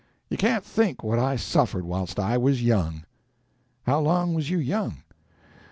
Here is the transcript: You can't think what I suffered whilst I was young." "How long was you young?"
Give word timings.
You 0.31 0.35
can't 0.35 0.63
think 0.65 1.03
what 1.03 1.19
I 1.19 1.35
suffered 1.35 1.85
whilst 1.85 2.19
I 2.19 2.35
was 2.35 2.63
young." 2.63 3.03
"How 3.83 3.99
long 3.99 4.33
was 4.33 4.49
you 4.49 4.57
young?" 4.57 5.03